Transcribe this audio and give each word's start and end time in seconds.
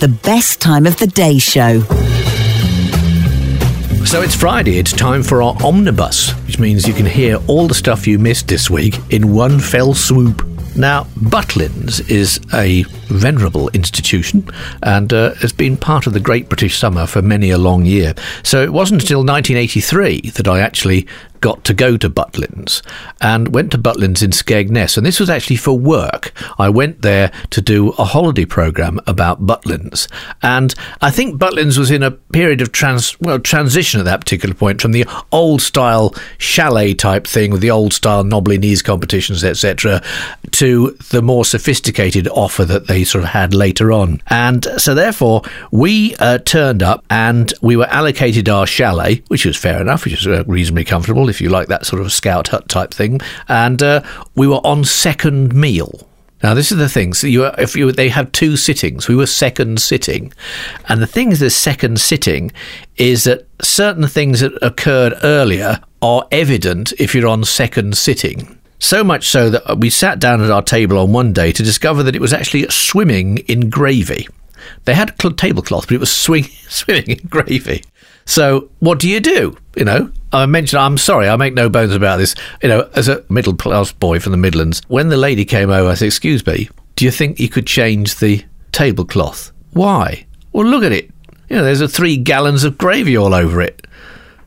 the 0.00 0.08
best 0.08 0.62
time 0.62 0.86
of 0.86 0.96
the 0.96 1.06
day 1.06 1.38
show. 1.38 1.80
So 4.06 4.22
it's 4.22 4.34
Friday, 4.34 4.78
it's 4.78 4.92
time 4.92 5.22
for 5.22 5.42
our 5.42 5.54
omnibus, 5.62 6.30
which 6.46 6.58
means 6.58 6.88
you 6.88 6.94
can 6.94 7.04
hear 7.04 7.36
all 7.48 7.68
the 7.68 7.74
stuff 7.74 8.06
you 8.06 8.18
missed 8.18 8.48
this 8.48 8.70
week 8.70 8.98
in 9.10 9.34
one 9.34 9.60
fell 9.60 9.92
swoop. 9.92 10.42
Now, 10.74 11.04
Butlins 11.18 12.10
is 12.10 12.40
a 12.54 12.84
venerable 13.08 13.68
institution 13.70 14.48
and 14.82 15.12
uh, 15.12 15.34
has 15.34 15.52
been 15.52 15.76
part 15.76 16.06
of 16.06 16.14
the 16.14 16.20
Great 16.20 16.48
British 16.48 16.78
Summer 16.78 17.06
for 17.06 17.20
many 17.20 17.50
a 17.50 17.58
long 17.58 17.84
year. 17.84 18.14
So 18.42 18.62
it 18.62 18.72
wasn't 18.72 19.02
until 19.02 19.18
1983 19.18 20.30
that 20.30 20.48
I 20.48 20.60
actually 20.60 21.06
got 21.40 21.64
to 21.64 21.74
go 21.74 21.96
to 21.96 22.10
Butlins 22.10 22.82
and 23.20 23.54
went 23.54 23.70
to 23.72 23.78
Butlins 23.78 24.22
in 24.22 24.30
Skegness. 24.30 24.96
And 24.96 25.06
this 25.06 25.20
was 25.20 25.30
actually 25.30 25.56
for 25.56 25.78
work. 25.78 26.32
I 26.58 26.68
went 26.68 27.02
there 27.02 27.32
to 27.50 27.60
do 27.60 27.90
a 27.90 28.04
holiday 28.04 28.44
program 28.44 29.00
about 29.06 29.46
Butlins. 29.46 30.08
And 30.42 30.74
I 31.00 31.10
think 31.10 31.40
Butlins 31.40 31.78
was 31.78 31.90
in 31.90 32.02
a 32.02 32.10
period 32.10 32.60
of 32.60 32.72
trans, 32.72 33.18
well, 33.20 33.38
transition 33.38 34.00
at 34.00 34.06
that 34.06 34.20
particular 34.20 34.54
point 34.54 34.80
from 34.80 34.92
the 34.92 35.06
old 35.32 35.62
style 35.62 36.14
chalet 36.38 36.94
type 36.94 37.26
thing 37.26 37.50
with 37.50 37.60
the 37.60 37.70
old 37.70 37.92
style 37.92 38.24
knobbly 38.24 38.58
knees 38.58 38.82
competitions, 38.82 39.44
etc., 39.44 40.02
to 40.52 40.90
the 41.10 41.22
more 41.22 41.44
sophisticated 41.44 42.28
offer 42.28 42.64
that 42.64 42.86
they 42.86 43.04
sort 43.04 43.24
of 43.24 43.30
had 43.30 43.54
later 43.54 43.92
on. 43.92 44.20
And 44.28 44.66
so 44.76 44.94
therefore, 44.94 45.42
we 45.70 46.14
uh, 46.16 46.38
turned 46.38 46.82
up 46.82 47.04
and 47.10 47.52
we 47.62 47.76
were 47.76 47.86
allocated 47.86 48.48
our 48.48 48.66
chalet, 48.66 49.22
which 49.28 49.44
was 49.44 49.56
fair 49.56 49.80
enough, 49.80 50.04
which 50.04 50.24
was 50.24 50.26
uh, 50.26 50.44
reasonably 50.46 50.84
comfortable 50.84 51.29
if 51.30 51.40
you 51.40 51.48
like 51.48 51.68
that 51.68 51.86
sort 51.86 52.02
of 52.02 52.12
scout 52.12 52.48
hut 52.48 52.68
type 52.68 52.92
thing. 52.92 53.20
And 53.48 53.82
uh, 53.82 54.02
we 54.34 54.46
were 54.46 54.60
on 54.64 54.84
second 54.84 55.54
meal. 55.54 56.06
Now 56.42 56.54
this 56.54 56.72
is 56.72 56.78
the 56.78 56.88
thing. 56.88 57.12
So 57.14 57.26
you, 57.26 57.44
if 57.44 57.76
you, 57.76 57.92
they 57.92 58.08
have 58.08 58.32
two 58.32 58.56
sittings. 58.56 59.08
We 59.08 59.16
were 59.16 59.26
second 59.26 59.80
sitting, 59.80 60.32
and 60.88 61.02
the 61.02 61.06
thing 61.06 61.32
is, 61.32 61.40
the 61.40 61.50
second 61.50 62.00
sitting 62.00 62.52
is 62.96 63.24
that 63.24 63.46
certain 63.62 64.06
things 64.06 64.40
that 64.40 64.52
occurred 64.62 65.14
earlier 65.22 65.80
are 66.00 66.26
evident 66.32 66.92
if 66.98 67.14
you're 67.14 67.28
on 67.28 67.44
second 67.44 67.96
sitting. 67.96 68.58
So 68.78 69.04
much 69.04 69.28
so 69.28 69.50
that 69.50 69.78
we 69.78 69.90
sat 69.90 70.18
down 70.18 70.40
at 70.40 70.50
our 70.50 70.62
table 70.62 70.98
on 70.98 71.12
one 71.12 71.34
day 71.34 71.52
to 71.52 71.62
discover 71.62 72.02
that 72.04 72.16
it 72.16 72.20
was 72.20 72.32
actually 72.32 72.66
swimming 72.70 73.38
in 73.38 73.68
gravy. 73.68 74.26
They 74.86 74.94
had 74.94 75.10
a 75.10 75.30
tablecloth, 75.30 75.86
but 75.86 75.94
it 75.94 76.00
was 76.00 76.10
swing, 76.10 76.44
swimming 76.68 77.10
in 77.10 77.28
gravy. 77.28 77.84
So 78.30 78.70
what 78.78 79.00
do 79.00 79.08
you 79.08 79.18
do? 79.18 79.56
You 79.74 79.84
know, 79.84 80.12
I 80.32 80.46
mentioned, 80.46 80.80
I'm 80.80 80.98
sorry, 80.98 81.28
I 81.28 81.34
make 81.34 81.52
no 81.52 81.68
bones 81.68 81.92
about 81.92 82.18
this. 82.18 82.36
You 82.62 82.68
know, 82.68 82.88
as 82.94 83.08
a 83.08 83.24
middle 83.28 83.56
class 83.56 83.90
boy 83.90 84.20
from 84.20 84.30
the 84.30 84.38
Midlands, 84.38 84.82
when 84.86 85.08
the 85.08 85.16
lady 85.16 85.44
came 85.44 85.68
over, 85.68 85.90
I 85.90 85.94
said, 85.94 86.06
Excuse 86.06 86.46
me, 86.46 86.68
do 86.94 87.04
you 87.04 87.10
think 87.10 87.40
you 87.40 87.48
could 87.48 87.66
change 87.66 88.20
the 88.20 88.44
tablecloth? 88.70 89.50
Why? 89.72 90.26
Well, 90.52 90.64
look 90.64 90.84
at 90.84 90.92
it. 90.92 91.10
You 91.48 91.56
know, 91.56 91.64
there's 91.64 91.80
a 91.80 91.88
three 91.88 92.16
gallons 92.16 92.62
of 92.62 92.78
gravy 92.78 93.16
all 93.16 93.34
over 93.34 93.60
it. 93.60 93.84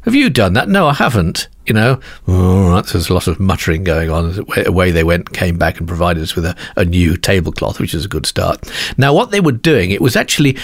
Have 0.06 0.16
you 0.16 0.30
done 0.30 0.54
that? 0.54 0.68
No, 0.68 0.88
I 0.88 0.94
haven't. 0.94 1.48
You 1.66 1.74
know, 1.74 2.02
oh, 2.28 2.82
there's 2.82 3.10
a 3.10 3.14
lot 3.14 3.28
of 3.28 3.40
muttering 3.40 3.86
going 3.86 4.10
on. 4.10 4.46
Away 4.66 4.92
they 4.92 5.06
went, 5.06 5.32
came 5.32 5.58
back 5.58 5.80
and 5.80 5.88
provided 5.88 6.22
us 6.22 6.36
with 6.36 6.44
a, 6.44 6.58
a 6.76 6.84
new 6.84 7.16
tablecloth, 7.16 7.80
which 7.80 7.94
is 7.94 8.04
a 8.04 8.10
good 8.10 8.26
start. 8.26 8.70
Now, 8.98 9.14
what 9.14 9.32
they 9.32 9.40
were 9.40 9.54
doing, 9.54 9.92
it 9.92 10.02
was 10.02 10.18
actually 10.18 10.58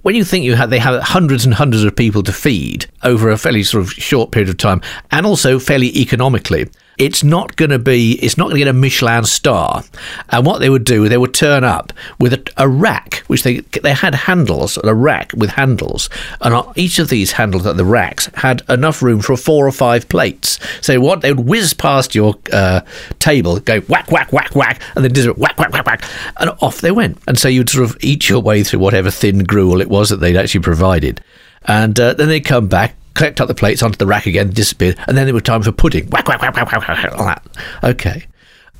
when 0.00 0.14
you 0.14 0.24
think 0.24 0.46
you 0.46 0.54
had 0.54 0.70
they 0.70 0.78
have 0.78 1.02
hundreds 1.02 1.44
and 1.44 1.52
hundreds 1.52 1.84
of 1.84 1.94
people 1.94 2.22
to 2.22 2.32
feed 2.32 2.86
over 3.02 3.28
a 3.28 3.36
fairly 3.36 3.64
sort 3.64 3.84
of 3.84 3.92
short 3.92 4.30
period 4.30 4.48
of 4.48 4.56
time, 4.56 4.80
and 5.10 5.26
also 5.26 5.58
fairly 5.58 5.88
economically 5.88 6.66
it's 6.98 7.22
not 7.22 7.56
going 7.56 7.70
to 7.70 7.78
be, 7.78 8.12
it's 8.22 8.36
not 8.36 8.44
going 8.44 8.54
to 8.54 8.60
get 8.60 8.68
a 8.68 8.72
Michelin 8.72 9.24
star. 9.24 9.82
And 10.30 10.46
what 10.46 10.60
they 10.60 10.70
would 10.70 10.84
do, 10.84 11.08
they 11.08 11.18
would 11.18 11.34
turn 11.34 11.64
up 11.64 11.92
with 12.18 12.32
a, 12.32 12.52
a 12.56 12.68
rack, 12.68 13.18
which 13.26 13.42
they 13.42 13.60
they 13.82 13.92
had 13.92 14.14
handles, 14.14 14.78
a 14.82 14.94
rack 14.94 15.32
with 15.36 15.50
handles, 15.50 16.08
and 16.40 16.54
on 16.54 16.72
each 16.76 16.98
of 16.98 17.08
these 17.08 17.32
handles 17.32 17.66
at 17.66 17.76
the 17.76 17.84
racks 17.84 18.30
had 18.34 18.62
enough 18.68 19.02
room 19.02 19.20
for 19.20 19.36
four 19.36 19.66
or 19.66 19.72
five 19.72 20.08
plates. 20.08 20.58
So 20.80 21.00
what 21.00 21.20
they 21.20 21.32
would 21.32 21.46
whiz 21.46 21.74
past 21.74 22.14
your 22.14 22.34
uh, 22.52 22.80
table, 23.18 23.60
go 23.60 23.80
whack 23.82 24.10
whack 24.10 24.32
whack 24.32 24.54
whack, 24.54 24.80
and 24.94 25.04
then 25.04 25.12
just 25.12 25.36
whack 25.38 25.58
whack 25.58 25.72
whack 25.72 25.86
whack, 25.86 26.04
and 26.38 26.50
off 26.60 26.80
they 26.80 26.92
went. 26.92 27.18
And 27.26 27.38
so 27.38 27.48
you'd 27.48 27.70
sort 27.70 27.88
of 27.90 27.96
eat 28.00 28.28
your 28.28 28.40
way 28.40 28.62
through 28.62 28.80
whatever 28.80 29.10
thin 29.10 29.44
gruel 29.44 29.80
it 29.80 29.88
was 29.88 30.08
that 30.08 30.16
they'd 30.16 30.36
actually 30.36 30.62
provided, 30.62 31.20
and 31.64 31.98
uh, 32.00 32.14
then 32.14 32.28
they'd 32.28 32.40
come 32.40 32.68
back 32.68 32.96
collect 33.16 33.40
up 33.40 33.48
the 33.48 33.54
plates 33.54 33.82
onto 33.82 33.96
the 33.96 34.06
rack 34.06 34.26
again, 34.26 34.50
disappeared, 34.50 34.98
and 35.08 35.16
then 35.16 35.26
it 35.26 35.34
was 35.34 35.42
time 35.42 35.62
for 35.62 35.72
pudding. 35.72 36.08
Whack, 36.10 36.28
whack, 36.28 36.40
whack, 36.40 36.54
whack, 36.54 36.70
whack, 36.70 36.88
whack, 36.88 37.16
that. 37.16 37.46
Okay. 37.82 38.26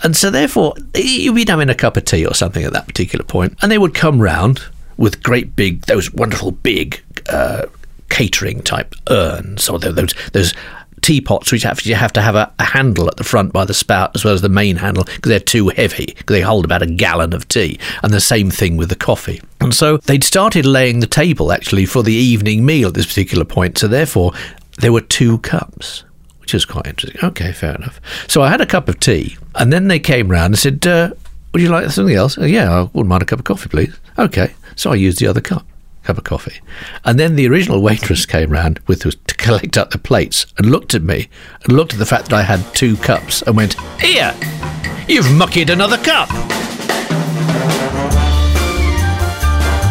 And 0.03 0.15
so, 0.17 0.31
therefore, 0.31 0.75
you'd 0.95 1.35
be 1.35 1.45
having 1.49 1.71
a 1.71 1.75
cup 1.75 1.97
of 1.97 2.05
tea 2.05 2.27
or 2.27 2.35
something 2.35 2.63
at 2.63 2.73
that 2.75 2.87
particular 2.87 3.25
point, 3.25 3.57
and 3.63 3.73
they 3.73 3.79
would 3.79 3.95
come 3.95 4.21
round 4.21 4.63
with 4.99 5.23
great 5.23 5.57
big, 5.57 5.83
those 5.87 6.13
wonderful 6.13 6.51
big 6.51 7.03
uh, 7.31 7.65
catering 8.11 8.63
type 8.63 8.95
urns, 9.09 9.69
or 9.69 9.79
those 9.79 10.15
those 10.33 10.55
teapots 11.07 11.53
which 11.53 11.65
you 11.85 11.95
have 11.95 12.13
to 12.13 12.21
have 12.21 12.35
a, 12.35 12.53
a, 12.59 12.65
handle 12.65 13.07
at 13.07 13.17
the 13.17 13.23
front 13.23 13.53
by 13.53 13.65
the 13.65 13.73
spout 13.73 14.11
as 14.17 14.25
well 14.25 14.35
as 14.35 14.43
the 14.43 14.49
main 14.49 14.75
handle 14.75 15.05
because 15.05 15.31
they're 15.31 15.39
too 15.39 15.69
heavy 15.69 16.07
because 16.07 16.35
they 16.35 16.41
hold 16.41 16.65
about 16.65 16.83
a 16.83 16.87
gallon 16.87 17.33
of 17.33 17.47
tea 17.47 17.79
and 18.03 18.13
the 18.13 18.21
same 18.21 18.51
thing 18.51 18.77
with 18.77 18.89
the 18.89 18.97
coffee 18.97 19.41
and 19.61 19.73
so 19.73 19.99
they'd 19.99 20.25
started 20.25 20.67
laying 20.67 20.99
the 20.99 21.07
table 21.07 21.53
actually 21.53 21.87
for 21.87 22.03
the 22.03 22.13
evening 22.13 22.67
meal 22.67 22.89
at 22.89 22.95
this 22.95 23.07
particular 23.07 23.45
point 23.45 23.79
so 23.79 23.87
therefore 23.87 24.33
there 24.79 24.93
were 24.93 25.01
two 25.01 25.39
cups 25.39 26.03
which 26.41 26.53
is 26.53 26.65
quite 26.65 26.89
interesting 26.89 27.25
okay 27.25 27.53
fair 27.53 27.77
enough 27.77 28.01
so 28.27 28.43
i 28.43 28.49
had 28.49 28.61
a 28.61 28.67
cup 28.67 28.89
of 28.89 28.99
tea 28.99 29.37
and 29.55 29.73
then 29.73 29.87
they 29.87 30.01
came 30.01 30.29
round 30.29 30.55
and 30.55 30.59
said 30.59 30.85
uh, 30.89 31.11
would 31.53 31.63
you 31.63 31.71
like 31.71 31.89
something 31.89 32.15
else? 32.15 32.37
yeah, 32.37 32.71
I 32.71 32.83
wouldn't 32.83 33.07
mind 33.07 33.23
a 33.23 33.25
cup 33.25 33.39
of 33.39 33.47
coffee, 33.47 33.71
please. 33.71 33.99
Okay. 34.19 34.53
So 34.75 34.91
I 34.91 34.97
used 34.97 35.19
the 35.19 35.27
other 35.27 35.41
cup 35.41 35.65
cup 36.07 36.19
of 36.19 36.25
coffee. 36.25 36.61
And 37.05 37.19
then 37.19 37.35
the 37.35 37.49
original 37.49 37.83
waitress 37.83 38.27
came 38.27 38.51
round 38.51 38.79
with 38.87 39.03
to 39.03 39.35
collect 39.35 39.77
up 39.77 39.91
the 39.91 39.99
plates 39.99 40.47
and 40.57 40.71
looked 40.71 40.95
at 40.95 41.03
me 41.03 41.29
and 41.65 41.77
looked 41.77 41.93
at 41.93 41.99
the 41.99 42.07
fact 42.07 42.31
that 42.31 42.37
I 42.37 42.43
had 42.43 42.75
two 42.75 42.97
cups 42.97 43.43
and 43.43 43.57
went, 43.57 43.75
Here, 44.01 44.33
you've 45.09 45.27
muckied 45.27 45.71
another 45.71 45.99
cup. 45.99 46.29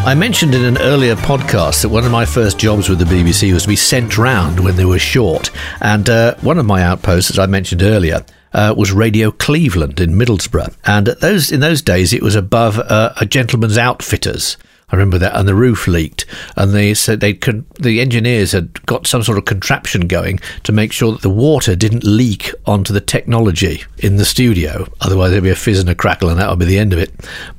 I 0.08 0.14
mentioned 0.16 0.54
in 0.54 0.64
an 0.64 0.78
earlier 0.78 1.16
podcast 1.16 1.82
that 1.82 1.90
one 1.90 2.06
of 2.06 2.12
my 2.12 2.26
first 2.26 2.60
jobs 2.60 2.88
with 2.88 3.00
the 3.00 3.06
BBC 3.06 3.52
was 3.52 3.64
to 3.64 3.70
be 3.70 3.76
sent 3.76 4.18
round 4.18 4.60
when 4.60 4.76
they 4.76 4.86
were 4.86 5.00
short. 5.00 5.50
And 5.82 6.08
uh, 6.08 6.36
one 6.42 6.60
of 6.60 6.66
my 6.66 6.84
outposts, 6.84 7.32
as 7.32 7.40
I 7.40 7.48
mentioned 7.48 7.82
earlier, 7.82 8.24
uh, 8.54 8.74
was 8.78 8.92
Radio 8.92 9.32
Cleveland 9.32 10.00
in 10.00 10.12
Middlesbrough. 10.12 10.76
And 10.86 11.08
those 11.08 11.52
in 11.52 11.60
those 11.60 11.82
days, 11.82 12.14
it 12.14 12.22
was 12.22 12.36
above 12.36 12.80
uh, 12.80 13.14
a 13.20 13.26
gentleman's 13.26 13.78
outfitters. 13.78 14.58
I 14.90 14.96
remember 14.96 15.18
that, 15.18 15.36
and 15.36 15.48
the 15.48 15.56
roof 15.56 15.88
leaked, 15.88 16.26
and 16.56 16.72
they 16.72 16.94
said 16.94 17.20
they 17.20 17.34
could. 17.34 17.66
The 17.80 18.00
engineers 18.00 18.52
had 18.52 18.86
got 18.86 19.08
some 19.08 19.24
sort 19.24 19.40
of 19.40 19.46
contraption 19.46 20.08
going 20.08 20.40
to 20.64 20.72
make 20.72 20.92
sure 20.92 21.12
that 21.12 21.22
the 21.22 21.30
water 21.30 21.76
didn't 21.76 22.04
leak 22.04 22.52
onto 22.68 22.94
the 22.94 23.02
technology 23.02 23.84
in 23.98 24.18
the 24.18 24.26
studio. 24.26 24.88
Otherwise, 25.02 25.32
there'd 25.32 25.44
be 25.44 25.50
a 25.50 25.56
fizz 25.56 25.80
and 25.80 25.90
a 25.90 25.96
crackle, 25.96 26.30
and 26.30 26.40
that 26.40 26.50
would 26.50 26.60
be 26.60 26.66
the 26.66 26.78
end 26.78 26.94
of 26.94 27.00
it. 27.00 27.12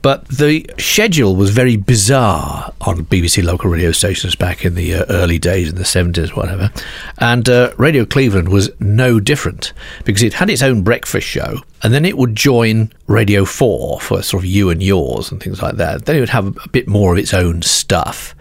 But 0.03 0.28
the 0.28 0.70
schedule 0.78 1.34
was 1.34 1.50
very 1.50 1.76
bizarre 1.76 2.72
on 2.82 3.04
BBC 3.06 3.42
local 3.42 3.70
radio 3.70 3.91
stations 3.91 4.36
back 4.36 4.65
in 4.65 4.76
the 4.76 4.94
uh, 4.94 5.04
early 5.09 5.41
days 5.41 5.69
in 5.69 5.75
the 5.75 5.84
seventies, 5.84 6.36
whatever. 6.36 6.70
And 7.19 7.48
uh, 7.48 7.72
Radio 7.76 8.04
Cleveland 8.04 8.50
was 8.50 8.70
no 8.78 9.19
different 9.19 9.72
because 10.04 10.22
it 10.22 10.34
had 10.34 10.48
its 10.48 10.62
own 10.62 10.82
breakfast 10.82 11.26
show 11.26 11.60
and 11.82 11.92
then 11.92 12.04
it 12.04 12.16
would 12.16 12.34
join 12.34 12.92
Radio 13.06 13.44
4 13.44 14.00
for 14.00 14.22
sort 14.22 14.42
of 14.42 14.48
you 14.48 14.70
and 14.70 14.82
yours 14.82 15.31
and 15.31 15.42
things 15.42 15.62
like 15.62 15.76
that. 15.76 16.06
Then 16.06 16.16
it 16.16 16.20
would 16.20 16.28
have 16.31 16.56
a 16.64 16.69
bit 16.69 16.88
more 16.88 17.12
of 17.12 17.19
its 17.19 17.34
own 17.34 17.62
stuff. 17.62 18.34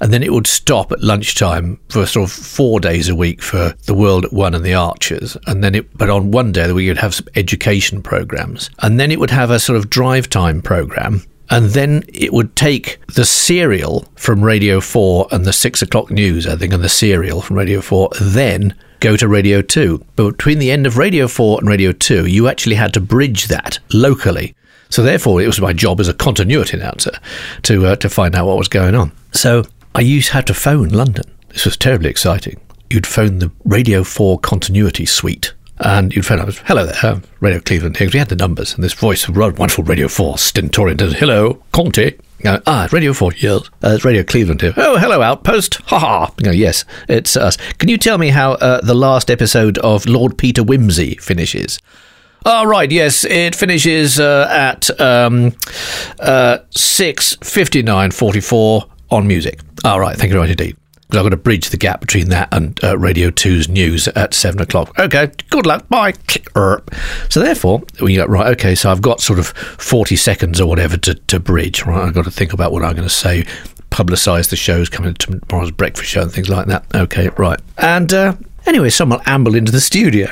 And 0.00 0.12
then 0.12 0.22
it 0.22 0.32
would 0.32 0.46
stop 0.46 0.92
at 0.92 1.02
lunchtime 1.02 1.80
for 1.88 2.04
sort 2.04 2.28
of 2.28 2.32
four 2.32 2.80
days 2.80 3.08
a 3.08 3.14
week 3.14 3.40
for 3.42 3.74
The 3.86 3.94
World 3.94 4.26
at 4.26 4.32
One 4.32 4.54
and 4.54 4.64
The 4.64 4.74
Archers. 4.74 5.38
And 5.46 5.64
then 5.64 5.74
it, 5.74 5.96
but 5.96 6.10
on 6.10 6.30
one 6.30 6.52
day 6.52 6.70
we 6.70 6.88
would 6.88 6.98
have 6.98 7.14
some 7.14 7.28
education 7.34 8.02
programs. 8.02 8.68
And 8.80 9.00
then 9.00 9.10
it 9.10 9.18
would 9.18 9.30
have 9.30 9.50
a 9.50 9.58
sort 9.58 9.78
of 9.78 9.88
drive 9.88 10.28
time 10.28 10.60
program 10.60 11.22
and 11.50 11.66
then 11.70 12.02
it 12.12 12.32
would 12.32 12.56
take 12.56 12.98
the 13.14 13.24
serial 13.24 14.04
from 14.16 14.42
Radio 14.42 14.80
4 14.80 15.28
and 15.30 15.44
the 15.44 15.52
6 15.52 15.82
o'clock 15.82 16.10
news, 16.10 16.46
I 16.46 16.56
think, 16.56 16.72
and 16.72 16.82
the 16.82 16.88
serial 16.88 17.40
from 17.40 17.56
Radio 17.56 17.80
4, 17.80 18.10
then 18.20 18.74
go 19.00 19.16
to 19.16 19.28
Radio 19.28 19.62
2. 19.62 20.04
But 20.16 20.32
between 20.32 20.58
the 20.58 20.70
end 20.70 20.86
of 20.86 20.96
Radio 20.96 21.28
4 21.28 21.60
and 21.60 21.68
Radio 21.68 21.92
2, 21.92 22.26
you 22.26 22.48
actually 22.48 22.76
had 22.76 22.94
to 22.94 23.00
bridge 23.00 23.48
that 23.48 23.78
locally. 23.92 24.54
So 24.88 25.02
therefore, 25.02 25.40
it 25.42 25.46
was 25.46 25.60
my 25.60 25.72
job 25.72 26.00
as 26.00 26.08
a 26.08 26.14
continuity 26.14 26.76
announcer 26.76 27.12
to 27.62 27.86
uh, 27.86 27.96
to 27.96 28.08
find 28.08 28.34
out 28.34 28.46
what 28.46 28.58
was 28.58 28.68
going 28.68 28.94
on. 28.94 29.12
So 29.32 29.64
I 29.94 30.00
used 30.00 30.30
had 30.30 30.46
to 30.46 30.54
phone 30.54 30.90
London. 30.90 31.24
This 31.48 31.64
was 31.64 31.76
terribly 31.76 32.10
exciting. 32.10 32.60
You'd 32.90 33.06
phone 33.06 33.38
the 33.38 33.50
Radio 33.64 34.04
4 34.04 34.38
continuity 34.40 35.06
suite. 35.06 35.52
And 35.78 36.14
you'd 36.14 36.24
phone 36.24 36.40
up, 36.40 36.48
hello 36.64 36.86
there, 36.86 37.12
um, 37.12 37.22
Radio 37.40 37.60
Cleveland 37.60 37.98
here. 37.98 38.08
We 38.10 38.18
had 38.18 38.30
the 38.30 38.36
numbers, 38.36 38.74
and 38.74 38.82
this 38.82 38.94
voice 38.94 39.28
of 39.28 39.36
wonderful 39.36 39.84
Radio 39.84 40.08
4 40.08 40.38
stentorian 40.38 40.96
does, 40.96 41.12
hello, 41.12 41.62
Conte. 41.72 42.14
Uh, 42.44 42.60
ah, 42.66 42.88
Radio 42.92 43.12
4, 43.12 43.32
yes. 43.38 43.62
Uh, 43.82 43.94
it's 43.94 44.04
Radio 44.04 44.22
Cleveland 44.22 44.60
here. 44.60 44.74
Oh, 44.76 44.98
hello, 44.98 45.22
Outpost. 45.22 45.80
Ha 45.86 45.98
ha. 45.98 46.30
Yes, 46.40 46.84
it's 47.08 47.36
us. 47.36 47.56
Can 47.78 47.88
you 47.88 47.96
tell 47.96 48.18
me 48.18 48.28
how 48.30 48.52
uh, 48.52 48.80
the 48.82 48.94
last 48.94 49.30
episode 49.30 49.78
of 49.78 50.06
Lord 50.06 50.36
Peter 50.36 50.62
Wimsey 50.62 51.20
finishes? 51.20 51.78
Oh, 52.44 52.64
right, 52.64 52.90
yes, 52.90 53.24
it 53.24 53.54
finishes 53.56 54.20
uh, 54.20 54.46
at 54.50 54.90
um, 55.00 55.54
uh, 56.20 56.58
6.59.44 56.70 58.90
on 59.10 59.26
music. 59.26 59.60
All 59.84 59.98
right, 59.98 60.16
thank 60.16 60.28
you 60.28 60.34
very 60.34 60.42
much 60.42 60.50
indeed. 60.50 60.76
Because 61.06 61.18
I've 61.18 61.24
got 61.24 61.28
to 61.30 61.36
bridge 61.36 61.70
the 61.70 61.76
gap 61.76 62.00
between 62.00 62.30
that 62.30 62.48
and 62.50 62.82
uh, 62.82 62.98
Radio 62.98 63.30
2's 63.30 63.68
news 63.68 64.08
at 64.08 64.34
7 64.34 64.60
o'clock. 64.60 64.98
Okay, 64.98 65.30
good 65.50 65.64
luck, 65.64 65.88
bye. 65.88 66.14
So 67.28 67.40
therefore, 67.40 67.82
we 68.00 68.16
go, 68.16 68.26
right, 68.26 68.48
okay, 68.58 68.74
so 68.74 68.90
I've 68.90 69.02
got 69.02 69.20
sort 69.20 69.38
of 69.38 69.48
40 69.48 70.16
seconds 70.16 70.60
or 70.60 70.68
whatever 70.68 70.96
to, 70.96 71.14
to 71.14 71.38
bridge, 71.38 71.84
right? 71.86 72.06
I've 72.06 72.14
got 72.14 72.24
to 72.24 72.30
think 72.30 72.52
about 72.52 72.72
what 72.72 72.82
I'm 72.82 72.94
going 72.94 73.08
to 73.08 73.14
say, 73.14 73.44
publicise 73.90 74.50
the 74.50 74.56
shows 74.56 74.88
coming 74.88 75.14
to 75.14 75.38
tomorrow's 75.40 75.70
breakfast 75.70 76.10
show 76.10 76.22
and 76.22 76.32
things 76.32 76.48
like 76.48 76.66
that. 76.66 76.84
Okay, 76.94 77.28
right. 77.38 77.60
And 77.78 78.12
uh, 78.12 78.34
Anyway, 78.66 78.90
someone 78.90 79.20
ambled 79.26 79.54
into 79.54 79.70
the 79.70 79.80
studio. 79.80 80.28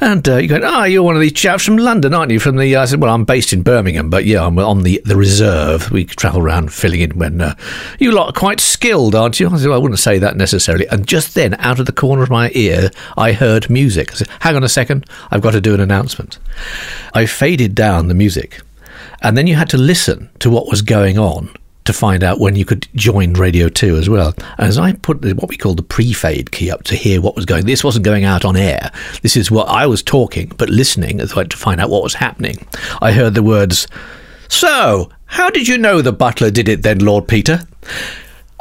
And 0.00 0.28
uh, 0.28 0.36
you 0.36 0.48
go, 0.48 0.60
ah, 0.62 0.82
oh, 0.82 0.84
you're 0.84 1.02
one 1.02 1.16
of 1.16 1.20
these 1.20 1.32
chaps 1.32 1.64
from 1.64 1.76
London, 1.76 2.14
aren't 2.14 2.30
you? 2.30 2.38
From 2.38 2.56
the, 2.56 2.76
uh, 2.76 2.82
I 2.82 2.84
said, 2.84 3.00
well, 3.00 3.12
I'm 3.12 3.24
based 3.24 3.52
in 3.52 3.62
Birmingham, 3.62 4.08
but 4.08 4.24
yeah, 4.24 4.46
I'm 4.46 4.56
on 4.58 4.82
the, 4.82 5.02
the 5.04 5.16
reserve. 5.16 5.90
We 5.90 6.04
travel 6.04 6.40
around 6.40 6.72
filling 6.72 7.00
in 7.00 7.18
when 7.18 7.40
uh, 7.40 7.56
you 7.98 8.12
lot 8.12 8.28
are 8.28 8.38
quite 8.38 8.60
skilled, 8.60 9.16
aren't 9.16 9.40
you? 9.40 9.48
I 9.48 9.56
said, 9.56 9.68
well, 9.68 9.78
I 9.78 9.82
wouldn't 9.82 9.98
say 9.98 10.18
that 10.18 10.36
necessarily. 10.36 10.86
And 10.88 11.06
just 11.06 11.34
then, 11.34 11.54
out 11.54 11.80
of 11.80 11.86
the 11.86 11.92
corner 11.92 12.22
of 12.22 12.30
my 12.30 12.52
ear, 12.54 12.90
I 13.16 13.32
heard 13.32 13.68
music. 13.68 14.12
I 14.12 14.14
said, 14.14 14.28
hang 14.40 14.54
on 14.54 14.62
a 14.62 14.68
second, 14.68 15.04
I've 15.32 15.42
got 15.42 15.50
to 15.52 15.60
do 15.60 15.74
an 15.74 15.80
announcement. 15.80 16.38
I 17.14 17.26
faded 17.26 17.74
down 17.74 18.06
the 18.06 18.14
music. 18.14 18.60
And 19.22 19.36
then 19.36 19.46
you 19.46 19.56
had 19.56 19.70
to 19.70 19.78
listen 19.78 20.30
to 20.38 20.50
what 20.50 20.68
was 20.68 20.82
going 20.82 21.18
on 21.18 21.50
to 21.84 21.92
find 21.92 22.22
out 22.22 22.40
when 22.40 22.56
you 22.56 22.64
could 22.64 22.86
join 22.94 23.32
Radio 23.34 23.68
2 23.68 23.96
as 23.96 24.08
well. 24.08 24.34
As 24.58 24.78
I 24.78 24.92
put 24.92 25.24
what 25.36 25.48
we 25.48 25.56
call 25.56 25.74
the 25.74 25.82
pre-fade 25.82 26.52
key 26.52 26.70
up 26.70 26.84
to 26.84 26.94
hear 26.96 27.20
what 27.20 27.36
was 27.36 27.44
going, 27.44 27.66
this 27.66 27.84
wasn't 27.84 28.04
going 28.04 28.24
out 28.24 28.44
on 28.44 28.56
air. 28.56 28.90
This 29.22 29.36
is 29.36 29.50
what 29.50 29.68
I 29.68 29.86
was 29.86 30.02
talking, 30.02 30.52
but 30.56 30.68
listening 30.70 31.18
to 31.18 31.56
find 31.56 31.80
out 31.80 31.90
what 31.90 32.02
was 32.02 32.14
happening. 32.14 32.66
I 33.00 33.12
heard 33.12 33.34
the 33.34 33.42
words, 33.42 33.86
So, 34.48 35.10
how 35.26 35.50
did 35.50 35.66
you 35.66 35.78
know 35.78 36.02
the 36.02 36.12
butler 36.12 36.50
did 36.50 36.68
it 36.68 36.82
then, 36.82 36.98
Lord 36.98 37.26
Peter? 37.26 37.66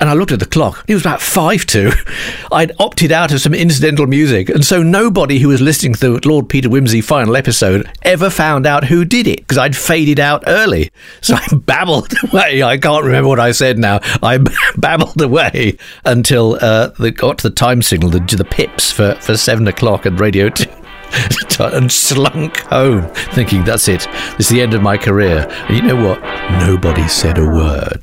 And 0.02 0.10
I 0.10 0.14
looked 0.14 0.32
at 0.32 0.40
the 0.40 0.48
clock. 0.48 0.84
It 0.88 0.96
was 0.96 1.04
about 1.04 1.22
five 1.22 1.66
to. 1.68 1.94
I'd 2.52 2.72
opted 2.80 3.12
out 3.12 3.32
of 3.32 3.40
some 3.40 3.54
incidental 3.54 4.08
music, 4.08 4.50
and 4.50 4.66
so 4.66 4.82
nobody 4.82 5.38
who 5.40 5.48
was 5.48 5.62
listening 5.62 5.94
to 5.94 6.20
the 6.20 6.28
Lord 6.28 6.50
Peter 6.50 6.68
Wimsey 6.68 7.04
final 7.04 7.38
episode 7.38 7.90
ever 8.02 8.30
found 8.30 8.66
out 8.66 8.86
who 8.86 9.06
did 9.06 9.28
it 9.28 9.38
because 9.42 9.60
I'd 9.60 9.78
faded 9.78 10.20
out 10.20 10.44
early. 10.48 10.90
So 11.22 11.36
I 11.36 11.46
babbled 11.54 12.14
away. 12.32 12.64
I 12.64 12.78
can't 12.78 13.06
remember 13.06 13.28
what 13.28 13.40
I 13.40 13.52
said 13.52 13.78
now. 13.78 14.00
I 14.24 14.40
babbled 14.78 15.22
away 15.22 15.78
until 16.04 16.58
uh, 16.60 16.88
they 17.00 17.12
got 17.12 17.38
to 17.40 17.50
the 17.50 17.54
time 17.54 17.84
signal, 17.84 18.10
the, 18.10 18.20
the 18.20 18.44
pips 18.44 18.92
for, 18.92 19.14
for 19.16 19.38
seven 19.38 19.68
o'clock 19.68 20.08
and 20.08 20.20
Radio 20.20 20.50
2 20.50 20.66
and 21.60 21.92
slunk 21.92 22.58
home, 22.62 23.08
thinking, 23.34 23.64
that's 23.64 23.88
it. 23.88 24.08
Is 24.40 24.50
the 24.50 24.62
end 24.62 24.74
of 24.74 24.82
my 24.82 24.98
career. 24.98 25.48
And 25.68 25.78
you 25.78 25.84
know 25.84 25.96
what? 25.96 26.22
Nobody 26.66 27.08
said 27.08 27.38
a 27.38 27.46
word. 27.46 28.02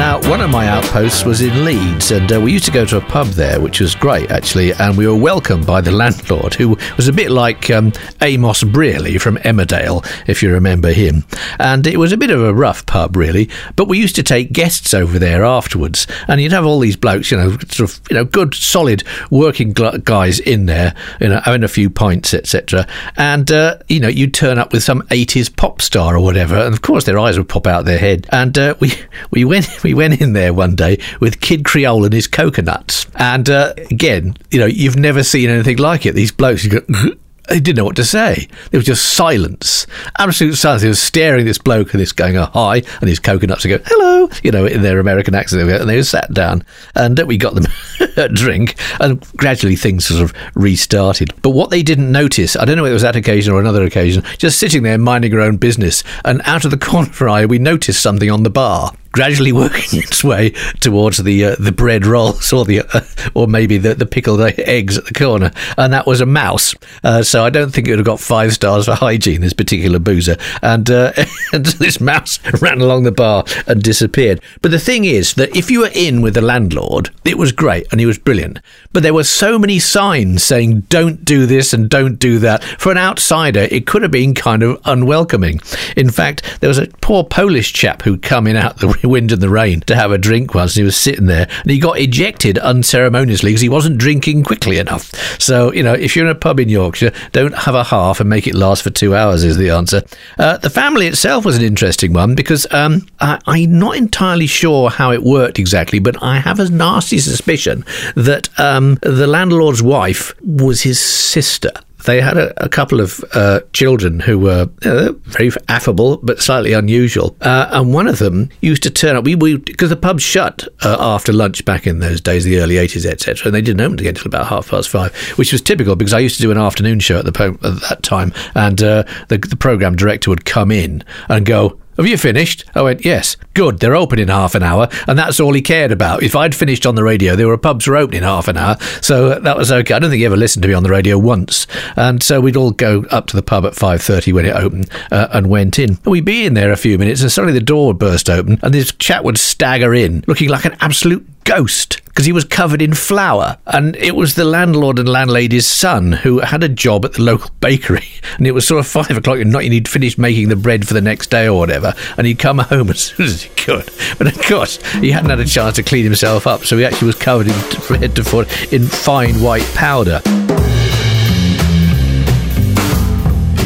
Now, 0.00 0.18
one 0.30 0.40
of 0.40 0.48
my 0.48 0.66
outposts 0.66 1.26
was 1.26 1.42
in 1.42 1.62
Leeds, 1.62 2.10
and 2.10 2.32
uh, 2.32 2.40
we 2.40 2.52
used 2.52 2.64
to 2.64 2.70
go 2.70 2.86
to 2.86 2.96
a 2.96 3.02
pub 3.02 3.26
there, 3.26 3.60
which 3.60 3.80
was 3.80 3.94
great 3.94 4.30
actually. 4.30 4.72
And 4.72 4.96
we 4.96 5.06
were 5.06 5.14
welcomed 5.14 5.66
by 5.66 5.82
the 5.82 5.90
landlord, 5.90 6.54
who 6.54 6.78
was 6.96 7.06
a 7.06 7.12
bit 7.12 7.30
like 7.30 7.68
um, 7.68 7.92
Amos 8.22 8.64
Brearley 8.64 9.20
from 9.20 9.36
Emmerdale, 9.36 10.02
if 10.26 10.42
you 10.42 10.54
remember 10.54 10.90
him. 10.90 11.24
And 11.58 11.86
it 11.86 11.98
was 11.98 12.12
a 12.12 12.16
bit 12.16 12.30
of 12.30 12.42
a 12.42 12.54
rough 12.54 12.86
pub, 12.86 13.14
really. 13.14 13.50
But 13.76 13.88
we 13.88 13.98
used 13.98 14.16
to 14.16 14.22
take 14.22 14.54
guests 14.54 14.94
over 14.94 15.18
there 15.18 15.44
afterwards, 15.44 16.06
and 16.28 16.40
you'd 16.40 16.52
have 16.52 16.64
all 16.64 16.80
these 16.80 16.96
blokes, 16.96 17.30
you 17.30 17.36
know, 17.36 17.50
sort 17.68 17.90
of, 17.90 18.00
you 18.08 18.16
know, 18.16 18.24
good, 18.24 18.54
solid 18.54 19.04
working 19.30 19.74
guys 19.74 20.40
in 20.40 20.64
there, 20.64 20.94
you 21.20 21.28
know, 21.28 21.40
having 21.40 21.62
a 21.62 21.68
few 21.68 21.90
pints, 21.90 22.32
etc. 22.32 22.86
And 23.18 23.52
uh, 23.52 23.76
you 23.88 24.00
know, 24.00 24.08
you'd 24.08 24.32
turn 24.32 24.58
up 24.58 24.72
with 24.72 24.82
some 24.82 25.02
'80s 25.08 25.54
pop 25.54 25.82
star 25.82 26.16
or 26.16 26.20
whatever, 26.20 26.56
and 26.56 26.72
of 26.72 26.80
course 26.80 27.04
their 27.04 27.18
eyes 27.18 27.36
would 27.36 27.50
pop 27.50 27.66
out 27.66 27.84
their 27.84 27.98
head. 27.98 28.26
And 28.32 28.56
uh, 28.56 28.76
we 28.80 28.92
we 29.30 29.44
went. 29.44 29.68
We 29.89 29.89
we 29.90 29.94
went 29.94 30.20
in 30.20 30.34
there 30.34 30.54
one 30.54 30.76
day 30.76 30.98
with 31.18 31.40
Kid 31.40 31.64
Creole 31.64 32.04
and 32.04 32.14
his 32.14 32.28
coconuts. 32.28 33.06
And 33.16 33.50
uh, 33.50 33.74
again, 33.90 34.36
you 34.52 34.60
know, 34.60 34.66
you've 34.66 34.94
never 34.94 35.24
seen 35.24 35.50
anything 35.50 35.78
like 35.78 36.06
it. 36.06 36.14
These 36.14 36.30
blokes, 36.30 36.64
you 36.64 36.78
go, 36.78 36.86
they 37.48 37.58
didn't 37.58 37.78
know 37.78 37.84
what 37.84 37.96
to 37.96 38.04
say. 38.04 38.46
There 38.70 38.78
was 38.78 38.86
just 38.86 39.14
silence, 39.14 39.88
absolute 40.16 40.54
silence. 40.54 40.82
They 40.82 40.88
were 40.88 40.94
staring 40.94 41.40
at 41.40 41.46
this 41.46 41.58
bloke 41.58 41.92
and 41.92 42.00
this 42.00 42.12
going, 42.12 42.36
oh, 42.36 42.44
hi, 42.44 42.82
and 43.00 43.08
his 43.08 43.18
coconuts 43.18 43.64
would 43.64 43.82
go, 43.82 43.84
hello, 43.84 44.30
you 44.44 44.52
know, 44.52 44.64
in 44.64 44.82
their 44.82 45.00
American 45.00 45.34
accent. 45.34 45.68
And 45.68 45.90
they 45.90 46.00
sat 46.04 46.32
down 46.32 46.64
and 46.94 47.18
we 47.26 47.36
got 47.36 47.56
them 47.56 47.66
a 48.16 48.28
drink 48.28 48.76
and 49.00 49.20
gradually 49.36 49.74
things 49.74 50.06
sort 50.06 50.22
of 50.22 50.32
restarted. 50.54 51.32
But 51.42 51.50
what 51.50 51.70
they 51.70 51.82
didn't 51.82 52.12
notice, 52.12 52.54
I 52.54 52.64
don't 52.64 52.76
know 52.76 52.82
whether 52.82 52.92
it 52.92 52.94
was 52.94 53.02
that 53.02 53.16
occasion 53.16 53.52
or 53.52 53.58
another 53.58 53.82
occasion, 53.82 54.22
just 54.38 54.60
sitting 54.60 54.84
there 54.84 54.98
minding 54.98 55.32
your 55.32 55.40
own 55.40 55.56
business 55.56 56.04
and 56.24 56.40
out 56.44 56.64
of 56.64 56.70
the 56.70 56.78
corner 56.78 57.10
of 57.10 57.20
our 57.20 57.28
eye, 57.28 57.46
we 57.46 57.58
noticed 57.58 58.00
something 58.00 58.30
on 58.30 58.44
the 58.44 58.50
bar 58.50 58.92
gradually 59.12 59.52
working 59.60 60.00
its 60.00 60.22
way 60.22 60.50
towards 60.80 61.18
the 61.18 61.44
uh, 61.44 61.56
the 61.58 61.72
bread 61.72 62.06
rolls 62.06 62.52
or 62.52 62.64
the 62.64 62.80
uh, 62.80 63.00
or 63.34 63.46
maybe 63.46 63.78
the, 63.78 63.94
the 63.94 64.06
pickled 64.06 64.40
eggs 64.40 64.98
at 64.98 65.06
the 65.06 65.14
corner, 65.14 65.52
and 65.76 65.92
that 65.92 66.06
was 66.06 66.20
a 66.20 66.26
mouse. 66.26 66.74
Uh, 67.02 67.22
so 67.22 67.44
I 67.44 67.50
don't 67.50 67.72
think 67.72 67.86
it 67.86 67.92
would 67.92 67.98
have 67.98 68.06
got 68.06 68.20
five 68.20 68.52
stars 68.52 68.86
for 68.86 68.94
hygiene. 68.94 69.40
This 69.40 69.52
particular 69.52 69.98
boozer, 69.98 70.36
and, 70.62 70.90
uh, 70.90 71.12
and 71.52 71.66
this 71.66 72.00
mouse 72.00 72.38
ran 72.60 72.80
along 72.80 73.04
the 73.04 73.12
bar 73.12 73.44
and 73.66 73.82
disappeared. 73.82 74.40
But 74.62 74.70
the 74.70 74.78
thing 74.78 75.04
is 75.04 75.34
that 75.34 75.54
if 75.56 75.70
you 75.70 75.80
were 75.80 75.90
in 75.94 76.22
with 76.22 76.34
the 76.34 76.40
landlord, 76.40 77.10
it 77.24 77.38
was 77.38 77.52
great 77.52 77.86
and 77.90 78.00
he 78.00 78.06
was 78.06 78.18
brilliant. 78.18 78.60
But 78.92 79.02
there 79.02 79.14
were 79.14 79.24
so 79.24 79.58
many 79.58 79.78
signs 79.78 80.42
saying 80.42 80.80
"Don't 80.88 81.24
do 81.24 81.46
this" 81.46 81.72
and 81.72 81.88
"Don't 81.88 82.18
do 82.18 82.38
that." 82.40 82.62
For 82.64 82.92
an 82.92 82.98
outsider, 82.98 83.68
it 83.70 83.86
could 83.86 84.02
have 84.02 84.10
been 84.10 84.34
kind 84.34 84.62
of 84.62 84.80
unwelcoming. 84.84 85.60
In 85.96 86.10
fact, 86.10 86.60
there 86.60 86.68
was 86.68 86.78
a 86.78 86.86
poor 87.00 87.24
Polish 87.24 87.72
chap 87.72 88.02
who'd 88.02 88.22
come 88.22 88.46
in 88.46 88.56
out 88.56 88.78
the 88.78 88.99
wind 89.08 89.32
and 89.32 89.40
the 89.40 89.48
rain 89.48 89.80
to 89.82 89.96
have 89.96 90.12
a 90.12 90.18
drink 90.18 90.54
once. 90.54 90.74
He 90.74 90.82
was 90.82 90.96
sitting 90.96 91.26
there 91.26 91.48
and 91.62 91.70
he 91.70 91.78
got 91.78 91.98
ejected 91.98 92.58
unceremoniously 92.58 93.50
because 93.50 93.60
he 93.60 93.68
wasn't 93.68 93.98
drinking 93.98 94.44
quickly 94.44 94.78
enough. 94.78 95.12
So, 95.40 95.72
you 95.72 95.82
know, 95.82 95.94
if 95.94 96.16
you're 96.16 96.24
in 96.24 96.30
a 96.30 96.34
pub 96.34 96.60
in 96.60 96.68
Yorkshire, 96.68 97.12
don't 97.32 97.54
have 97.54 97.74
a 97.74 97.84
half 97.84 98.20
and 98.20 98.28
make 98.28 98.46
it 98.46 98.54
last 98.54 98.82
for 98.82 98.90
two 98.90 99.14
hours, 99.14 99.44
is 99.44 99.56
the 99.56 99.70
answer. 99.70 100.02
Uh, 100.38 100.56
the 100.58 100.70
family 100.70 101.06
itself 101.06 101.44
was 101.44 101.56
an 101.56 101.64
interesting 101.64 102.12
one 102.12 102.34
because 102.34 102.66
um, 102.70 103.06
I, 103.20 103.38
I'm 103.46 103.78
not 103.78 103.96
entirely 103.96 104.46
sure 104.46 104.90
how 104.90 105.12
it 105.12 105.22
worked 105.22 105.58
exactly, 105.58 105.98
but 105.98 106.22
I 106.22 106.38
have 106.38 106.60
a 106.60 106.68
nasty 106.68 107.18
suspicion 107.18 107.84
that 108.16 108.48
um, 108.58 108.98
the 109.02 109.26
landlord's 109.26 109.82
wife 109.82 110.34
was 110.42 110.82
his 110.82 111.00
sister 111.00 111.70
they 112.04 112.20
had 112.20 112.36
a, 112.36 112.64
a 112.64 112.68
couple 112.68 113.00
of 113.00 113.24
uh, 113.32 113.60
children 113.72 114.20
who 114.20 114.38
were 114.38 114.68
uh, 114.84 115.12
very 115.22 115.50
affable 115.68 116.18
but 116.18 116.40
slightly 116.40 116.72
unusual. 116.72 117.36
Uh, 117.40 117.68
and 117.72 117.92
one 117.92 118.06
of 118.06 118.18
them 118.18 118.48
used 118.60 118.82
to 118.82 118.90
turn 118.90 119.16
up. 119.16 119.24
We 119.24 119.34
because 119.56 119.90
the 119.90 119.96
pub 119.96 120.20
shut 120.20 120.66
uh, 120.82 120.96
after 120.98 121.32
lunch 121.32 121.64
back 121.64 121.86
in 121.86 122.00
those 122.00 122.20
days, 122.20 122.44
the 122.44 122.58
early 122.58 122.76
eighties, 122.76 123.06
etc. 123.06 123.46
And 123.46 123.54
they 123.54 123.62
didn't 123.62 123.80
open 123.80 123.98
again 123.98 124.10
until 124.10 124.26
about 124.26 124.46
half 124.46 124.68
past 124.68 124.88
five, 124.88 125.14
which 125.36 125.52
was 125.52 125.62
typical 125.62 125.96
because 125.96 126.12
I 126.12 126.18
used 126.18 126.36
to 126.36 126.42
do 126.42 126.50
an 126.50 126.58
afternoon 126.58 127.00
show 127.00 127.18
at 127.18 127.24
the 127.24 127.32
po- 127.32 127.58
at 127.62 127.80
that 127.88 128.02
time, 128.02 128.32
and 128.54 128.82
uh, 128.82 129.04
the 129.28 129.38
the 129.38 129.56
program 129.56 129.96
director 129.96 130.30
would 130.30 130.44
come 130.44 130.70
in 130.70 131.04
and 131.28 131.46
go, 131.46 131.79
have 132.00 132.10
you 132.10 132.16
finished? 132.16 132.64
I 132.74 132.82
went, 132.82 133.04
Yes. 133.04 133.36
Good. 133.54 133.78
They're 133.80 133.96
open 133.96 134.18
in 134.18 134.28
half 134.28 134.54
an 134.54 134.62
hour. 134.62 134.88
And 135.06 135.18
that's 135.18 135.38
all 135.38 135.52
he 135.52 135.60
cared 135.60 135.92
about. 135.92 136.22
If 136.22 136.34
I'd 136.34 136.54
finished 136.54 136.86
on 136.86 136.94
the 136.94 137.02
radio, 137.02 137.36
there 137.36 137.48
were 137.48 137.58
pubs 137.58 137.86
were 137.86 137.96
open 137.96 138.16
in 138.16 138.22
half 138.22 138.48
an 138.48 138.56
hour. 138.56 138.76
So 139.02 139.38
that 139.38 139.56
was 139.56 139.70
okay. 139.70 139.94
I 139.94 139.98
don't 139.98 140.08
think 140.10 140.20
he 140.20 140.26
ever 140.26 140.36
listened 140.36 140.62
to 140.62 140.68
me 140.68 140.74
on 140.74 140.82
the 140.82 140.90
radio 140.90 141.18
once. 141.18 141.66
And 141.96 142.22
so 142.22 142.40
we'd 142.40 142.56
all 142.56 142.70
go 142.70 143.04
up 143.10 143.26
to 143.28 143.36
the 143.36 143.42
pub 143.42 143.66
at 143.66 143.74
5.30 143.74 144.32
when 144.32 144.46
it 144.46 144.54
opened 144.56 144.88
uh, 145.10 145.28
and 145.32 145.48
went 145.50 145.78
in. 145.78 145.90
And 145.90 146.06
we'd 146.06 146.24
be 146.24 146.46
in 146.46 146.54
there 146.54 146.72
a 146.72 146.76
few 146.76 146.96
minutes 146.96 147.20
and 147.22 147.30
suddenly 147.30 147.52
the 147.52 147.64
door 147.64 147.88
would 147.88 147.98
burst 147.98 148.30
open 148.30 148.58
and 148.62 148.72
this 148.72 148.92
chap 148.92 149.24
would 149.24 149.36
stagger 149.38 149.92
in 149.92 150.24
looking 150.26 150.48
like 150.48 150.64
an 150.64 150.76
absolute 150.80 151.26
ghost 151.50 152.00
because 152.04 152.26
he 152.26 152.32
was 152.32 152.44
covered 152.44 152.80
in 152.80 152.94
flour. 152.94 153.58
And 153.66 153.96
it 153.96 154.14
was 154.14 154.36
the 154.36 154.44
landlord 154.44 155.00
and 155.00 155.08
landlady's 155.08 155.66
son 155.66 156.12
who 156.12 156.38
had 156.38 156.62
a 156.62 156.68
job 156.68 157.04
at 157.04 157.14
the 157.14 157.22
local 157.22 157.50
bakery. 157.60 158.06
And 158.38 158.46
it 158.46 158.52
was 158.52 158.66
sort 158.66 158.78
of 158.78 158.86
five 158.86 159.10
o'clock 159.10 159.38
at 159.38 159.46
night 159.46 159.64
and 159.64 159.72
he'd 159.72 159.88
finished 159.88 160.16
making 160.16 160.48
the 160.48 160.56
bread 160.56 160.86
for 160.86 160.94
the 160.94 161.00
next 161.00 161.28
day 161.28 161.48
or 161.48 161.58
whatever. 161.58 161.94
And 162.16 162.26
he'd 162.26 162.38
come 162.38 162.58
home 162.72 162.88
as 162.90 163.00
soon 163.00 163.26
as 163.26 163.42
he 163.42 163.50
could. 163.50 163.90
But 164.16 164.28
of 164.28 164.40
course, 164.42 164.80
he 164.94 165.10
hadn't 165.10 165.30
had 165.30 165.40
a 165.40 165.44
chance 165.44 165.76
to 165.76 165.82
clean 165.82 166.04
himself 166.04 166.46
up. 166.46 166.64
So 166.64 166.78
he 166.78 166.84
actually 166.84 167.06
was 167.06 167.16
covered 167.16 167.48
in, 167.48 167.52
from 167.52 167.96
head 167.96 168.14
to 168.16 168.24
foot 168.24 168.72
in 168.72 168.86
fine 168.86 169.40
white 169.42 169.68
powder. 169.74 170.22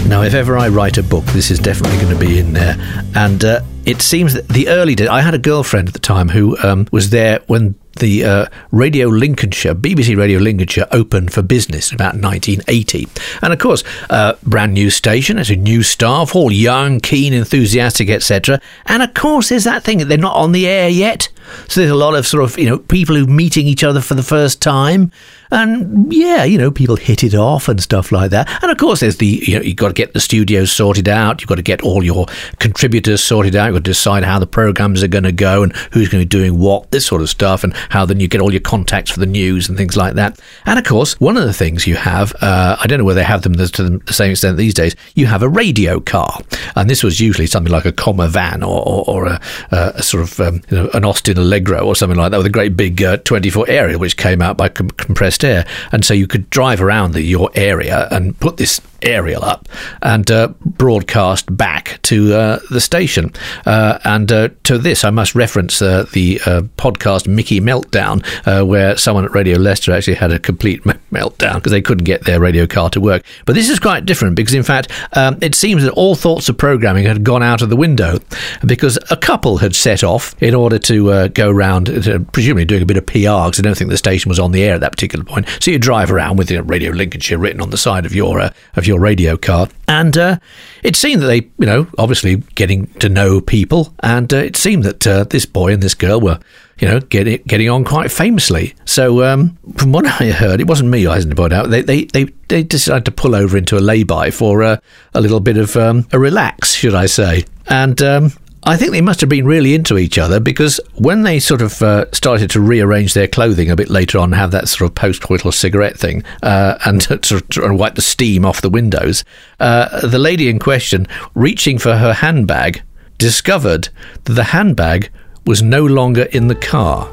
Now, 0.08 0.22
if 0.22 0.34
ever 0.34 0.56
I 0.56 0.68
write 0.68 0.96
a 0.96 1.02
book, 1.02 1.24
this 1.26 1.50
is 1.50 1.58
definitely 1.58 1.98
going 1.98 2.18
to 2.18 2.26
be 2.26 2.38
in 2.38 2.54
there. 2.54 2.76
And 3.14 3.44
uh, 3.44 3.60
it 3.86 4.00
seems 4.00 4.34
that 4.34 4.48
the 4.48 4.68
early 4.68 4.94
days, 4.94 5.08
I 5.08 5.20
had 5.20 5.34
a 5.34 5.38
girlfriend 5.38 5.88
at 5.88 5.94
the 5.94 6.00
time 6.00 6.28
who 6.28 6.56
um, 6.58 6.86
was 6.90 7.10
there 7.10 7.40
when 7.46 7.74
the 8.00 8.24
uh, 8.24 8.46
Radio 8.72 9.08
Lincolnshire, 9.08 9.74
BBC 9.74 10.16
Radio 10.16 10.38
Lincolnshire, 10.40 10.86
opened 10.90 11.32
for 11.32 11.42
business 11.42 11.90
in 11.90 11.94
about 11.94 12.14
1980. 12.14 13.06
And 13.42 13.52
of 13.52 13.58
course, 13.58 13.84
uh, 14.10 14.34
brand 14.42 14.74
new 14.74 14.90
station, 14.90 15.38
it's 15.38 15.50
a 15.50 15.56
new 15.56 15.82
staff, 15.82 16.34
all 16.34 16.50
young, 16.50 17.00
keen, 17.00 17.32
enthusiastic, 17.32 18.08
etc. 18.10 18.60
And 18.86 19.02
of 19.02 19.14
course, 19.14 19.48
there's 19.48 19.64
that 19.64 19.84
thing, 19.84 19.98
that 19.98 20.06
they're 20.06 20.18
not 20.18 20.36
on 20.36 20.52
the 20.52 20.66
air 20.66 20.88
yet. 20.88 21.28
So 21.68 21.80
there's 21.80 21.92
a 21.92 21.96
lot 21.96 22.14
of 22.14 22.26
sort 22.26 22.42
of, 22.42 22.58
you 22.58 22.66
know, 22.66 22.78
people 22.78 23.16
who 23.16 23.26
meeting 23.26 23.66
each 23.66 23.84
other 23.84 24.00
for 24.00 24.14
the 24.14 24.22
first 24.22 24.60
time. 24.62 25.12
And 25.54 26.12
yeah, 26.12 26.42
you 26.42 26.58
know, 26.58 26.73
people 26.73 26.96
hit 26.96 27.23
it 27.23 27.32
off 27.32 27.68
and 27.68 27.80
stuff 27.80 28.11
like 28.11 28.32
that. 28.32 28.49
And 28.61 28.73
of 28.73 28.76
course, 28.76 29.00
there's 29.00 29.18
the, 29.18 29.40
you 29.46 29.56
know, 29.56 29.62
you've 29.62 29.76
got 29.76 29.88
to 29.88 29.94
get 29.94 30.12
the 30.12 30.18
studios 30.18 30.73
sorted 30.73 31.08
out. 31.08 31.40
You've 31.40 31.49
got 31.49 31.54
to 31.54 31.62
get 31.62 31.80
all 31.82 32.02
your 32.02 32.26
contributors 32.58 33.23
sorted 33.23 33.54
out. 33.54 33.66
You've 33.66 33.75
got 33.75 33.84
to 33.84 33.90
decide 33.90 34.25
how 34.25 34.40
the 34.40 34.49
programs 34.49 35.04
are 35.04 35.08
going 35.08 35.23
to 35.23 35.32
go 35.32 35.62
and 35.62 35.75
who's 35.92 36.08
going 36.08 36.23
to 36.23 36.26
be 36.26 36.28
doing 36.28 36.58
what, 36.58 36.90
this 36.90 37.06
sort 37.06 37.23
of 37.23 37.30
stuff, 37.30 37.62
and 37.62 37.73
how 37.90 38.04
then 38.04 38.18
you 38.18 38.26
get 38.26 38.40
all 38.40 38.50
your 38.50 38.62
contacts 38.62 39.12
for 39.12 39.20
the 39.20 39.26
news 39.26 39.68
and 39.68 39.78
things 39.78 39.96
like 39.96 40.14
that. 40.14 40.40
And 40.66 40.76
of 40.76 40.84
course, 40.84 41.20
one 41.20 41.37
of 41.37 41.44
the 41.44 41.52
things 41.52 41.87
you 41.87 41.94
have, 41.94 42.34
uh, 42.40 42.76
I 42.80 42.88
don't 42.88 42.99
know 42.99 43.04
whether 43.04 43.20
they 43.20 43.25
have 43.25 43.42
them 43.42 43.54
to 43.54 43.99
the 43.99 44.12
same 44.12 44.32
extent 44.32 44.56
these 44.56 44.75
days, 44.75 44.96
you 45.14 45.26
have 45.26 45.44
a 45.44 45.49
radio 45.49 46.00
car. 46.00 46.40
And 46.75 46.90
this 46.90 47.04
was 47.04 47.20
usually 47.20 47.46
something 47.46 47.73
like 47.73 47.84
a 47.84 47.92
Commer 47.92 48.28
van 48.28 48.64
or, 48.64 48.82
or, 48.82 49.04
or 49.06 49.26
a, 49.26 49.40
a, 49.70 50.02
sort 50.02 50.25
of 50.25 50.40
um, 50.40 50.62
you 50.68 50.78
know, 50.78 50.90
an 50.94 51.04
Austin 51.04 51.38
Allegro 51.38 51.80
or 51.80 51.94
something 51.94 52.18
like 52.18 52.32
that 52.32 52.38
with 52.38 52.46
a 52.46 52.50
great 52.50 52.76
big 52.76 53.00
uh, 53.04 53.18
24 53.18 53.68
area 53.68 53.99
which 53.99 54.16
came 54.16 54.42
out 54.42 54.56
by 54.56 54.68
com- 54.68 54.90
compressed 54.90 55.43
air. 55.44 55.66
And 55.92 56.04
so 56.04 56.14
you 56.14 56.26
could 56.26 56.50
drive 56.50 56.80
around 56.80 57.12
the, 57.12 57.22
your 57.22 57.50
area 57.54 58.08
and 58.10 58.38
put 58.40 58.56
this 58.56 58.80
aerial 59.04 59.44
up 59.44 59.68
and 60.02 60.30
uh, 60.30 60.49
broadcast 60.64 61.54
back 61.56 62.00
to 62.02 62.34
uh, 62.34 62.58
the 62.70 62.80
station. 62.80 63.32
Uh, 63.66 63.99
and 64.04 64.30
uh, 64.32 64.49
to 64.64 64.78
this, 64.78 65.04
I 65.04 65.11
must 65.11 65.34
reference 65.34 65.80
uh, 65.80 66.06
the 66.12 66.40
uh, 66.46 66.62
podcast 66.76 67.26
Mickey 67.26 67.61
Meltdown, 67.61 68.25
where 68.66 68.96
someone 68.96 69.25
at 69.25 69.34
Radio 69.34 69.58
Leicester 69.58 69.92
actually 69.92 70.14
had 70.14 70.32
a 70.32 70.38
complete 70.38 70.82
meltdown 70.84 71.54
because 71.54 71.73
they 71.73 71.82
couldn't 71.82 72.04
get 72.04 72.25
their 72.25 72.40
radio 72.40 72.66
car 72.66 72.90
to 72.90 73.00
work. 73.00 73.25
But 73.46 73.54
this 73.54 73.68
is 73.68 73.78
quite 73.78 74.04
different 74.04 74.37
because, 74.37 74.54
in 74.54 74.62
fact, 74.62 74.90
um, 75.12 75.38
it 75.40 75.54
seems 75.54 75.82
that 75.84 75.92
all 75.92 76.14
thoughts 76.14 76.49
of 76.49 76.58
programming 76.58 77.04
had 77.04 77.25
gone 77.25 77.42
out 77.42 77.62
of 77.62 77.70
the 77.70 77.76
window 77.76 78.18
because 78.64 78.99
a 79.11 79.16
couple 79.16 79.58
had 79.58 79.75
set 79.75 80.02
off 80.02 80.34
in 80.42 80.54
order 80.54 80.78
to 80.78 81.28
go 81.30 81.50
around, 81.50 81.87
presumably 82.32 82.64
doing 82.64 82.82
a 82.82 82.87
bit 82.87 82.96
of 82.96 83.06
PR 83.06 83.14
because 83.14 83.58
I 83.58 83.62
don't 83.62 83.76
think 83.76 83.90
the 83.90 83.96
station 83.96 84.28
was 84.28 84.38
on 84.38 84.52
the 84.52 84.62
air 84.62 84.75
at 84.75 84.80
that 84.80 84.92
particular 84.92 85.25
point. 85.25 85.46
So 85.61 85.70
you 85.70 85.78
drive 85.78 86.11
around 86.11 86.37
with 86.37 86.50
you 86.50 86.58
know, 86.58 86.64
Radio 86.64 86.92
Lincolnshire 86.92 87.38
written 87.38 87.61
on 87.61 87.70
the 87.70 87.76
side 87.76 88.06
of 88.06 88.14
your 88.14 88.50
of 88.76 88.87
your 88.87 88.93
radio 88.98 89.36
car. 89.36 89.68
And 89.86 90.16
uh, 90.16 90.38
it 90.82 90.96
seemed 90.96 91.22
that 91.22 91.26
they, 91.26 91.50
you 91.58 91.66
know, 91.66 91.86
obviously 91.98 92.36
getting 92.54 92.86
to 92.94 93.08
know 93.08 93.40
people, 93.40 93.94
and 94.00 94.32
uh, 94.32 94.38
it 94.38 94.56
seemed 94.56 94.84
that 94.84 95.06
uh, 95.06 95.24
this 95.24 95.46
boy 95.46 95.72
and 95.72 95.82
this 95.82 95.94
girl 95.94 96.20
were, 96.20 96.38
you 96.78 96.88
know, 96.88 97.00
getting 97.00 97.42
getting 97.46 97.70
on 97.70 97.84
quite 97.84 98.10
famously. 98.10 98.74
So 98.84 99.22
um, 99.22 99.56
from 99.76 99.92
what 99.92 100.06
I 100.06 100.30
heard, 100.30 100.60
it 100.60 100.66
wasn't 100.66 100.90
me. 100.90 101.06
I 101.06 101.14
hasn't 101.14 101.36
point 101.36 101.52
out. 101.52 101.70
They 101.70 101.82
they 101.82 102.04
they, 102.04 102.24
they 102.48 102.62
decided 102.62 103.04
to 103.04 103.12
pull 103.12 103.34
over 103.34 103.56
into 103.56 103.78
a 103.78 103.80
lay-by 103.80 104.30
for 104.30 104.62
uh, 104.62 104.76
a 105.12 105.20
little 105.20 105.40
bit 105.40 105.56
of 105.56 105.76
um, 105.76 106.06
a 106.12 106.18
relax, 106.18 106.74
should 106.74 106.94
I 106.94 107.06
say? 107.06 107.44
And 107.66 108.00
um, 108.02 108.32
I 108.66 108.78
think 108.78 108.92
they 108.92 109.02
must 109.02 109.21
have 109.21 109.28
been 109.28 109.47
really 109.47 109.75
into 109.75 109.99
each 109.99 110.16
other 110.16 110.40
because 110.40 110.80
when 110.94 111.23
they 111.23 111.38
sort 111.38 111.61
of 111.61 111.83
uh, 111.83 112.11
started 112.12 112.50
to 112.52 112.61
rearrange 112.61 113.12
their 113.12 113.28
clothing 113.28 113.71
a 113.71 113.76
bit 113.76 113.90
later 113.90 114.18
on, 114.18 114.33
have 114.33 114.52
that 114.52 114.71
sort 114.71 114.90
of 114.90 114.94
post-coital 114.94 115.52
cigarette 115.52 115.99
thing, 115.99 116.25
uh, 116.42 116.78
and 116.87 117.02
sort 117.25 117.56
of 117.59 117.78
wipe 117.78 117.94
the 117.94 118.02
steam 118.02 118.47
off 118.47 118.62
the 118.62 118.71
windows, 118.71 119.23
uh, 119.61 120.06
the 120.06 120.18
lady 120.18 120.49
in 120.49 120.59
question, 120.59 121.06
reaching 121.35 121.78
for 121.78 121.97
her 121.97 122.14
handbag, 122.14 122.83
discovered 123.18 123.90
that 124.25 124.33
the 124.33 124.44
handbag 124.44 125.11
was 125.44 125.62
no 125.62 125.85
longer 125.85 126.23
in 126.33 126.49
the 126.49 126.54
car, 126.54 127.04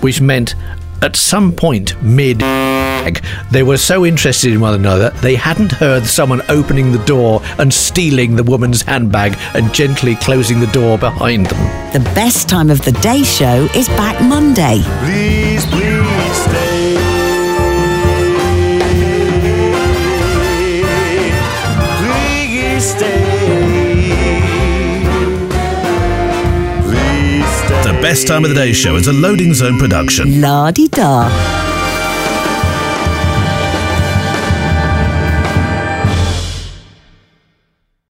which 0.00 0.20
meant 0.20 0.56
at 1.02 1.16
some 1.16 1.52
point 1.52 2.00
mid 2.02 2.42
they 3.50 3.62
were 3.62 3.78
so 3.78 4.04
interested 4.04 4.52
in 4.52 4.60
one 4.60 4.74
another, 4.74 5.10
they 5.22 5.34
hadn't 5.34 5.72
heard 5.72 6.04
someone 6.04 6.42
opening 6.48 6.92
the 6.92 7.04
door 7.04 7.40
and 7.58 7.72
stealing 7.72 8.36
the 8.36 8.44
woman's 8.44 8.82
handbag 8.82 9.36
and 9.54 9.72
gently 9.72 10.16
closing 10.16 10.60
the 10.60 10.66
door 10.68 10.98
behind 10.98 11.46
them. 11.46 11.92
The 11.92 12.00
best 12.14 12.48
time 12.48 12.70
of 12.70 12.84
the 12.84 12.92
day 12.92 13.22
show 13.22 13.68
is 13.74 13.88
back 13.88 14.20
Monday. 14.22 14.82
Please, 15.00 15.40
please 15.44 15.49
Best 28.02 28.26
Time 28.26 28.44
of 28.44 28.50
the 28.50 28.56
Day 28.56 28.72
show 28.72 28.96
is 28.96 29.08
a 29.08 29.12
Loading 29.12 29.52
Zone 29.52 29.78
production. 29.78 30.40
La 30.40 30.70
di 30.70 30.88
da. 30.88 31.69